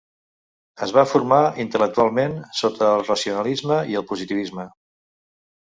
Es 0.85 0.93
va 0.95 1.03
formar 1.11 1.41
intel·lectualment 1.65 2.33
sota 2.61 2.89
el 2.95 3.07
racionalisme 3.11 3.79
i 3.95 4.01
el 4.03 4.09
positivisme. 4.15 4.69